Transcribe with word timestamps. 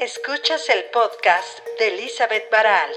Escuchas 0.00 0.66
el 0.70 0.84
podcast 0.94 1.58
de 1.78 1.88
Elizabeth 1.88 2.44
Baralt. 2.50 2.96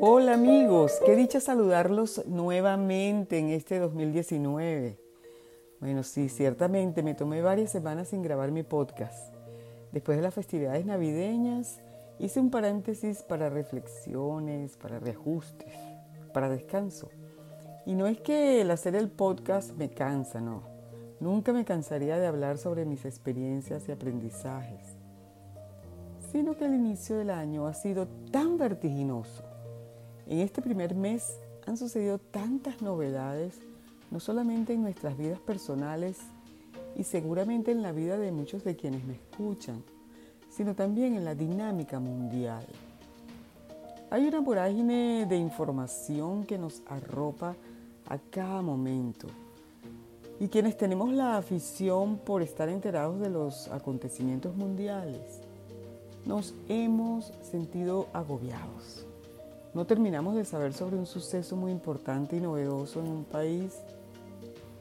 Hola 0.00 0.32
amigos, 0.32 0.98
qué 1.04 1.14
dicha 1.14 1.40
saludarlos 1.40 2.24
nuevamente 2.24 3.36
en 3.36 3.50
este 3.50 3.78
2019. 3.78 4.96
Bueno, 5.80 6.02
sí, 6.02 6.30
ciertamente 6.30 7.02
me 7.02 7.12
tomé 7.12 7.42
varias 7.42 7.70
semanas 7.70 8.08
sin 8.08 8.22
grabar 8.22 8.50
mi 8.50 8.62
podcast. 8.62 9.34
Después 9.92 10.16
de 10.16 10.22
las 10.22 10.32
festividades 10.32 10.86
navideñas, 10.86 11.82
hice 12.18 12.40
un 12.40 12.50
paréntesis 12.50 13.22
para 13.22 13.50
reflexiones, 13.50 14.78
para 14.78 14.98
reajustes, 14.98 15.74
para 16.32 16.48
descanso. 16.48 17.10
Y 17.84 17.96
no 17.96 18.06
es 18.06 18.18
que 18.22 18.62
el 18.62 18.70
hacer 18.70 18.96
el 18.96 19.10
podcast 19.10 19.72
me 19.72 19.90
cansa, 19.90 20.40
no. 20.40 20.73
Nunca 21.24 21.54
me 21.54 21.64
cansaría 21.64 22.18
de 22.18 22.26
hablar 22.26 22.58
sobre 22.58 22.84
mis 22.84 23.06
experiencias 23.06 23.88
y 23.88 23.92
aprendizajes, 23.92 24.82
sino 26.30 26.54
que 26.54 26.66
el 26.66 26.74
inicio 26.74 27.16
del 27.16 27.30
año 27.30 27.66
ha 27.66 27.72
sido 27.72 28.06
tan 28.30 28.58
vertiginoso. 28.58 29.42
En 30.26 30.40
este 30.40 30.60
primer 30.60 30.94
mes 30.94 31.40
han 31.66 31.78
sucedido 31.78 32.18
tantas 32.18 32.82
novedades, 32.82 33.58
no 34.10 34.20
solamente 34.20 34.74
en 34.74 34.82
nuestras 34.82 35.16
vidas 35.16 35.40
personales 35.40 36.18
y 36.94 37.04
seguramente 37.04 37.70
en 37.70 37.80
la 37.80 37.92
vida 37.92 38.18
de 38.18 38.30
muchos 38.30 38.62
de 38.62 38.76
quienes 38.76 39.02
me 39.06 39.14
escuchan, 39.14 39.82
sino 40.50 40.74
también 40.74 41.14
en 41.14 41.24
la 41.24 41.34
dinámica 41.34 42.00
mundial. 42.00 42.66
Hay 44.10 44.26
una 44.26 44.40
vorágine 44.40 45.24
de 45.24 45.36
información 45.38 46.44
que 46.44 46.58
nos 46.58 46.82
arropa 46.86 47.56
a 48.10 48.18
cada 48.18 48.60
momento. 48.60 49.28
Y 50.40 50.48
quienes 50.48 50.76
tenemos 50.76 51.12
la 51.12 51.36
afición 51.36 52.18
por 52.18 52.42
estar 52.42 52.68
enterados 52.68 53.20
de 53.20 53.30
los 53.30 53.68
acontecimientos 53.68 54.56
mundiales, 54.56 55.40
nos 56.26 56.54
hemos 56.68 57.32
sentido 57.42 58.08
agobiados. 58.12 59.06
No 59.74 59.86
terminamos 59.86 60.34
de 60.34 60.44
saber 60.44 60.72
sobre 60.72 60.96
un 60.96 61.06
suceso 61.06 61.56
muy 61.56 61.70
importante 61.70 62.36
y 62.36 62.40
novedoso 62.40 63.00
en 63.00 63.08
un 63.08 63.24
país, 63.24 63.80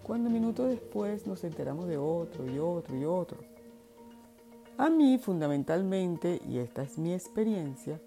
cuando 0.02 0.30
minutos 0.30 0.70
después 0.70 1.28
nos 1.28 1.44
enteramos 1.44 1.88
de 1.88 1.98
otro 1.98 2.50
y 2.50 2.60
otro 2.60 2.98
y 2.98 3.06
otro. 3.06 3.38
A 4.78 4.90
mí, 4.90 5.20
fundamentalmente, 5.20 6.42
y 6.50 6.58
esta 6.58 6.84
es 6.84 6.98
mi 6.98 7.14
experiencia, 7.14 8.00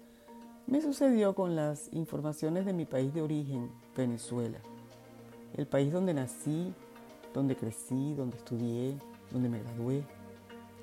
me 0.65 0.81
sucedió 0.81 1.33
con 1.33 1.55
las 1.55 1.91
informaciones 1.93 2.65
de 2.65 2.73
mi 2.73 2.85
país 2.85 3.13
de 3.13 3.21
origen, 3.21 3.71
Venezuela 3.95 4.59
el 5.57 5.65
país 5.65 5.91
donde 5.91 6.13
nací, 6.13 6.73
donde 7.37 7.55
crecí, 7.55 8.15
donde 8.15 8.35
estudié, 8.35 8.95
donde 9.31 9.47
me 9.47 9.59
gradué, 9.59 10.01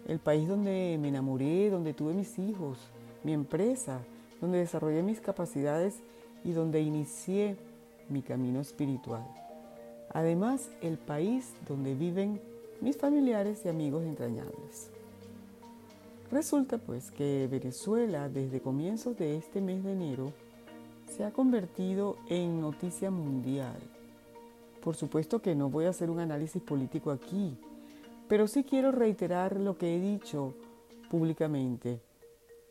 el 0.06 0.20
país 0.20 0.47
donde 0.47 0.96
me 1.00 1.08
enamoré, 1.08 1.69
donde 1.69 1.94
tuve 1.94 2.14
mis 2.14 2.38
hijos, 2.38 2.78
mi 3.24 3.33
empresa, 3.33 4.00
donde 4.41 4.58
desarrollé 4.58 5.02
mis 5.02 5.20
capacidades 5.20 5.96
y 6.44 6.52
donde 6.52 6.80
inicié 6.80 7.56
mi 8.08 8.22
camino 8.22 8.61
espiritual. 8.61 9.27
Además, 10.11 10.70
el 10.80 10.96
país 10.96 11.52
donde 11.66 11.94
viven 11.94 12.41
mis 12.80 12.96
familiares 12.98 13.62
y 13.64 13.68
amigos 13.68 14.05
entrañables. 14.05 14.91
Resulta 16.30 16.78
pues 16.78 17.11
que 17.11 17.48
Venezuela 17.50 18.28
desde 18.28 18.61
comienzos 18.61 19.18
de 19.18 19.36
este 19.36 19.61
mes 19.61 19.83
de 19.83 19.92
enero 19.92 20.33
se 21.08 21.24
ha 21.24 21.33
convertido 21.33 22.16
en 22.28 22.61
noticia 22.61 23.11
mundial 23.11 23.77
por 24.84 24.96
supuesto 24.96 25.40
que 25.40 25.54
no 25.54 25.70
voy 25.70 25.86
a 25.86 25.90
hacer 25.90 26.10
un 26.10 26.20
análisis 26.20 26.62
político 26.62 27.10
aquí, 27.10 27.56
pero 28.28 28.46
sí 28.46 28.64
quiero 28.64 28.92
reiterar 28.92 29.58
lo 29.58 29.78
que 29.78 29.96
he 29.96 29.98
dicho 29.98 30.52
públicamente, 31.08 32.02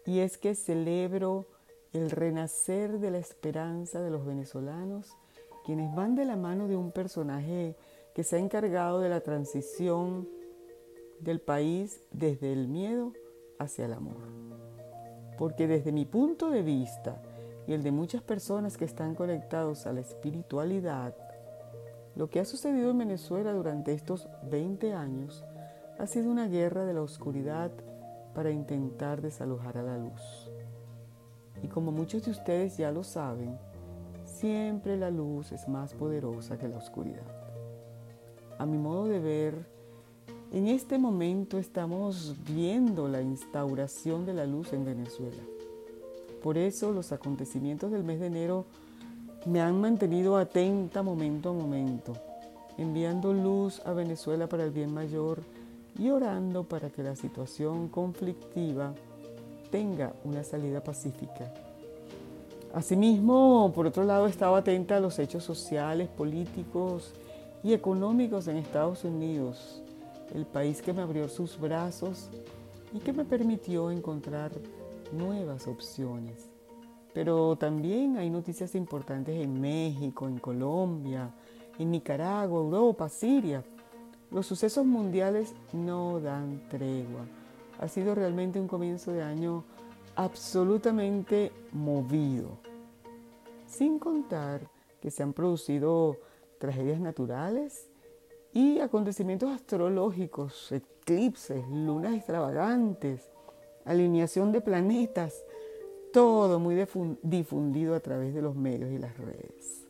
y 0.06 0.20
es 0.20 0.38
que 0.38 0.54
celebro 0.54 1.48
el 1.92 2.12
renacer 2.12 3.00
de 3.00 3.10
la 3.10 3.18
esperanza 3.18 4.00
de 4.00 4.12
los 4.12 4.28
venezolanos, 4.28 5.18
quienes 5.66 5.94
van 5.96 6.14
de 6.14 6.26
la 6.26 6.36
mano 6.36 6.68
de 6.68 6.76
un 6.76 6.92
personaje 6.92 7.76
que 8.14 8.24
se 8.24 8.36
ha 8.36 8.40
encargado 8.40 9.00
de 9.00 9.10
la 9.10 9.22
transición 9.22 10.30
del 11.20 11.42
país 11.42 12.00
desde 12.12 12.54
el 12.54 12.68
miedo 12.68 13.14
hacia 13.58 13.86
el 13.86 13.94
amor. 13.94 14.22
Porque 15.40 15.66
desde 15.68 15.92
mi 15.92 16.06
punto 16.06 16.52
de 16.52 16.62
vista 16.62 17.24
y 17.66 17.74
el 17.74 17.82
de 17.82 17.92
muchas 17.92 18.22
personas 18.22 18.78
que 18.78 18.86
están 18.86 19.16
conectados 19.16 19.88
a 19.88 19.94
la 19.94 20.02
espiritualidad, 20.02 21.16
lo 22.16 22.30
que 22.30 22.40
ha 22.40 22.46
sucedido 22.46 22.92
en 22.92 23.00
Venezuela 23.00 23.54
durante 23.54 23.94
estos 23.94 24.28
20 24.50 24.94
años 24.94 25.44
ha 25.98 26.08
sido 26.08 26.30
una 26.30 26.48
guerra 26.48 26.86
de 26.86 26.94
la 26.94 27.02
oscuridad 27.02 27.72
para 28.34 28.52
intentar 28.52 29.22
desalojar 29.22 29.78
a 29.78 29.84
la 29.84 29.98
luz. 29.98 30.52
Y 31.62 31.68
como 31.68 31.92
muchos 31.92 32.26
de 32.26 32.32
ustedes 32.32 32.78
ya 32.78 32.92
lo 32.92 33.04
saben, 33.04 33.58
siempre 34.26 34.98
la 34.98 35.10
luz 35.10 35.52
es 35.52 35.68
más 35.68 35.94
poderosa 35.94 36.58
que 36.58 36.68
la 36.68 36.78
oscuridad. 36.78 37.26
A 38.58 38.66
mi 38.66 38.78
modo 38.78 39.06
de 39.06 39.20
ver, 39.20 39.66
en 40.52 40.68
este 40.68 40.98
momento 40.98 41.58
estamos 41.58 42.36
viendo 42.46 43.08
la 43.08 43.22
instauración 43.22 44.26
de 44.26 44.34
la 44.34 44.46
luz 44.46 44.74
en 44.74 44.86
Venezuela. 44.86 45.42
Por 46.44 46.58
eso 46.58 46.92
los 46.92 47.12
acontecimientos 47.12 47.92
del 47.92 48.04
mes 48.04 48.20
de 48.20 48.28
enero 48.28 48.66
me 49.46 49.62
han 49.62 49.80
mantenido 49.82 50.38
atenta 50.38 51.04
momento 51.04 51.50
a 51.50 51.54
momento, 51.54 52.14
enviando 52.78 53.34
luz 53.34 53.82
a 53.86 53.92
Venezuela 53.92 54.48
para 54.48 54.64
el 54.64 54.72
bien 54.72 54.94
mayor 54.94 55.42
y 56.00 56.10
orando 56.10 56.64
para 56.64 56.90
que 56.90 57.04
la 57.04 57.16
situación 57.16 57.90
conflictiva 57.90 58.94
tenga 59.70 60.14
una 60.24 60.44
salida 60.44 60.82
pacífica. 60.82 61.54
Asimismo, 62.74 63.72
por 63.76 63.86
otro 63.86 64.04
lado, 64.04 64.28
estaba 64.28 64.60
atenta 64.60 64.98
a 64.98 65.00
los 65.00 65.20
hechos 65.20 65.44
sociales, 65.44 66.10
políticos 66.10 67.14
y 67.64 67.74
económicos 67.74 68.48
en 68.48 68.58
Estados 68.58 69.04
Unidos, 69.04 69.82
el 70.34 70.46
país 70.46 70.82
que 70.82 70.94
me 70.94 71.02
abrió 71.02 71.28
sus 71.28 71.60
brazos 71.60 72.30
y 72.94 73.00
que 73.00 73.14
me 73.14 73.26
permitió 73.26 73.92
encontrar 73.92 74.52
nuevas 75.12 75.68
opciones. 75.68 76.53
Pero 77.14 77.56
también 77.56 78.18
hay 78.18 78.30
noticias 78.30 78.76
importantes 78.76 79.36
en 79.36 79.62
México, 79.62 80.28
en 80.28 80.40
Colombia, 80.40 81.30
en 81.78 81.92
Nicaragua, 81.92 82.60
Europa, 82.60 83.08
Siria. 83.10 83.64
Los 84.32 84.48
sucesos 84.48 84.86
mundiales 84.86 85.54
no 85.74 86.20
dan 86.20 86.68
tregua. 86.70 87.26
Ha 87.80 87.88
sido 87.88 88.16
realmente 88.16 88.60
un 88.60 88.68
comienzo 88.68 89.12
de 89.12 89.22
año 89.22 89.64
absolutamente 90.16 91.52
movido. 91.72 92.58
Sin 93.68 94.00
contar 94.00 94.62
que 95.02 95.12
se 95.12 95.22
han 95.24 95.34
producido 95.34 96.18
tragedias 96.60 97.00
naturales 97.00 97.90
y 98.54 98.80
acontecimientos 98.80 99.50
astrológicos, 99.50 100.72
eclipses, 100.72 101.68
lunas 101.68 102.14
extravagantes, 102.14 103.30
alineación 103.86 104.52
de 104.52 104.62
planetas, 104.62 105.44
todo 106.14 106.60
muy 106.60 106.76
difundido 107.24 107.96
a 107.96 108.00
través 108.00 108.34
de 108.36 108.42
los 108.42 108.56
medios 108.56 108.92
y 108.92 109.00
las 109.00 109.18
redes. 109.18 109.88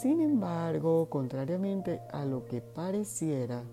Sin 0.00 0.20
embargo, 0.20 1.10
contrariamente 1.10 2.00
a 2.12 2.24
lo 2.24 2.46
que 2.46 2.60
pareciera, 2.62 3.64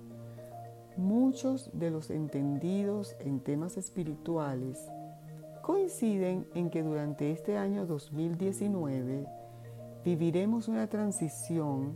muchos 0.97 1.69
de 1.73 1.91
los 1.91 2.09
entendidos 2.09 3.15
en 3.19 3.39
temas 3.39 3.77
espirituales 3.77 4.89
coinciden 5.61 6.47
en 6.55 6.71
que 6.71 6.81
durante 6.81 7.31
este 7.31 7.57
año 7.57 7.85
2019 7.85 9.27
viviremos 10.03 10.67
una 10.67 10.87
transición 10.87 11.95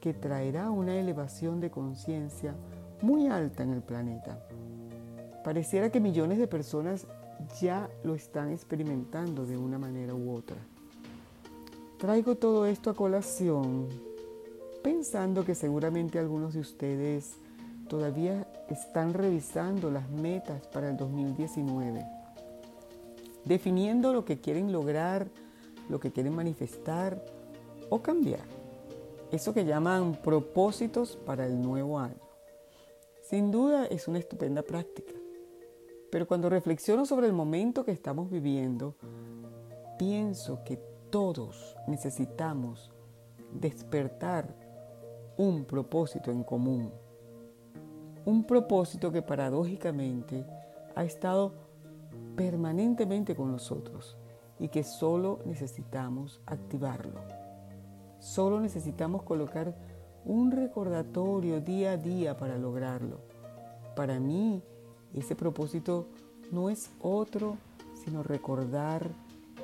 que 0.00 0.14
traerá 0.14 0.70
una 0.70 0.96
elevación 0.96 1.60
de 1.60 1.70
conciencia 1.70 2.54
muy 3.02 3.26
alta 3.26 3.62
en 3.62 3.72
el 3.74 3.82
planeta. 3.82 4.38
Pareciera 5.44 5.90
que 5.90 6.00
millones 6.00 6.38
de 6.38 6.46
personas 6.46 7.06
ya 7.60 7.88
lo 8.02 8.14
están 8.14 8.50
experimentando 8.50 9.46
de 9.46 9.56
una 9.56 9.78
manera 9.78 10.14
u 10.14 10.34
otra. 10.34 10.58
Traigo 11.98 12.36
todo 12.36 12.66
esto 12.66 12.90
a 12.90 12.94
colación 12.94 13.88
pensando 14.82 15.44
que 15.44 15.54
seguramente 15.54 16.18
algunos 16.18 16.52
de 16.52 16.60
ustedes 16.60 17.36
todavía 17.88 18.46
están 18.68 19.14
revisando 19.14 19.90
las 19.90 20.10
metas 20.10 20.66
para 20.68 20.90
el 20.90 20.96
2019, 20.96 22.04
definiendo 23.44 24.12
lo 24.12 24.24
que 24.24 24.40
quieren 24.40 24.72
lograr, 24.72 25.28
lo 25.88 26.00
que 26.00 26.12
quieren 26.12 26.34
manifestar 26.34 27.24
o 27.88 28.02
cambiar. 28.02 28.44
Eso 29.30 29.54
que 29.54 29.64
llaman 29.64 30.14
propósitos 30.22 31.16
para 31.16 31.46
el 31.46 31.60
nuevo 31.60 31.98
año. 31.98 32.20
Sin 33.22 33.50
duda 33.50 33.86
es 33.86 34.06
una 34.06 34.18
estupenda 34.18 34.62
práctica. 34.62 35.14
Pero 36.14 36.28
cuando 36.28 36.48
reflexiono 36.48 37.06
sobre 37.06 37.26
el 37.26 37.32
momento 37.32 37.84
que 37.84 37.90
estamos 37.90 38.30
viviendo, 38.30 38.94
pienso 39.98 40.62
que 40.62 40.76
todos 41.10 41.76
necesitamos 41.88 42.92
despertar 43.52 44.54
un 45.36 45.64
propósito 45.64 46.30
en 46.30 46.44
común 46.44 46.92
Un 48.26 48.44
propósito 48.44 49.10
que 49.10 49.22
paradójicamente 49.22 50.46
ha 50.94 51.02
estado 51.02 51.52
permanentemente 52.36 53.34
con 53.34 53.50
nosotros 53.50 54.16
y 54.60 54.68
que 54.68 54.84
solo 54.84 55.40
necesitamos 55.44 56.40
activarlo. 56.46 57.22
Solo 58.20 58.60
necesitamos 58.60 59.24
colocar 59.24 59.74
un 60.24 60.52
recordatorio 60.52 61.60
día 61.60 61.90
a 61.90 61.96
día 61.96 62.36
para 62.36 62.56
lograrlo. 62.56 63.18
Para 63.96 64.20
mí, 64.20 64.62
ese 65.20 65.34
propósito 65.34 66.06
no 66.50 66.70
es 66.70 66.90
otro 67.00 67.56
sino 68.04 68.22
recordar 68.22 69.10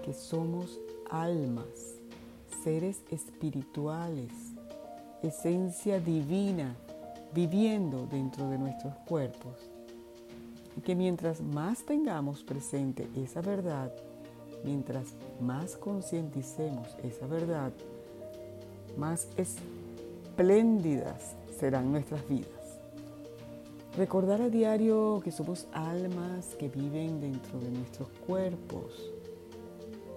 que 0.05 0.15
somos 0.15 0.81
almas, 1.11 1.67
seres 2.63 3.03
espirituales, 3.11 4.33
esencia 5.23 6.01
divina 6.01 6.75
viviendo 7.35 8.07
dentro 8.07 8.49
de 8.49 8.59
nuestros 8.59 8.95
cuerpos. 9.07 9.57
Y 10.77 10.81
que 10.81 10.95
mientras 10.95 11.41
más 11.41 11.85
tengamos 11.85 12.43
presente 12.43 13.09
esa 13.17 13.41
verdad, 13.41 13.93
mientras 14.65 15.15
más 15.41 15.77
concienticemos 15.77 16.89
esa 17.03 17.27
verdad, 17.27 17.73
más 18.97 19.29
espléndidas 19.37 21.35
serán 21.59 21.93
nuestras 21.93 22.27
vidas. 22.29 22.60
Recordar 23.97 24.41
a 24.41 24.49
diario 24.49 25.21
que 25.25 25.33
somos 25.33 25.67
almas 25.73 26.55
que 26.57 26.69
viven 26.69 27.21
dentro 27.21 27.59
de 27.59 27.71
nuestros 27.71 28.09
cuerpos. 28.27 29.13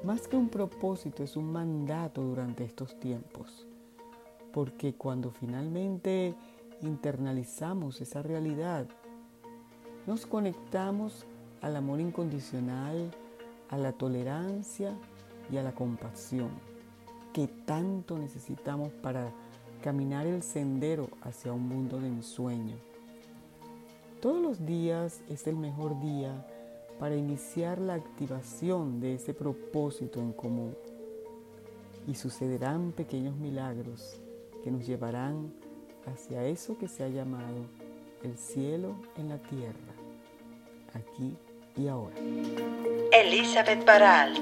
Más 0.04 0.28
que 0.28 0.38
un 0.38 0.50
propósito, 0.50 1.24
es 1.24 1.36
un 1.36 1.52
mandato 1.52 2.22
durante 2.22 2.64
estos 2.64 3.00
tiempos. 3.00 3.66
Porque 4.52 4.94
cuando 4.94 5.32
finalmente 5.32 6.36
internalizamos 6.82 8.00
esa 8.00 8.22
realidad, 8.22 8.88
nos 10.06 10.26
conectamos 10.28 11.26
al 11.62 11.76
amor 11.76 12.00
incondicional, 12.00 13.10
a 13.70 13.78
la 13.78 13.94
tolerancia 13.94 14.94
y 15.52 15.58
a 15.58 15.64
la 15.64 15.74
compasión 15.74 16.52
que 17.34 17.48
tanto 17.48 18.20
necesitamos 18.20 18.92
para 19.02 19.32
caminar 19.84 20.28
el 20.28 20.44
sendero 20.44 21.10
hacia 21.24 21.52
un 21.52 21.68
mundo 21.68 22.00
de 22.00 22.08
ensueño. 22.08 22.78
Todos 24.24 24.42
los 24.42 24.66
días 24.66 25.22
es 25.28 25.48
el 25.48 25.58
mejor 25.58 26.00
día 26.00 26.48
para 26.98 27.14
iniciar 27.14 27.78
la 27.80 27.96
activación 27.96 29.02
de 29.02 29.16
ese 29.16 29.34
propósito 29.34 30.22
en 30.22 30.32
común 30.32 30.78
y 32.08 32.16
sucederán 32.16 32.94
pequeños 32.94 33.36
milagros 33.36 34.22
que 34.64 34.72
nos 34.72 34.88
llevarán 34.88 35.54
hacia 36.06 36.46
eso 36.46 36.78
que 36.78 36.88
se 36.88 37.04
ha 37.04 37.10
llamado 37.10 37.66
el 38.24 38.38
cielo 38.38 38.96
en 39.18 39.28
la 39.28 39.40
tierra, 39.40 39.94
aquí 40.94 41.36
y 41.76 41.90
ahora. 41.90 42.16
Elizabeth 43.12 43.86
Baral 43.86 44.36